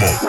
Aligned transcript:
Oh. 0.00 0.27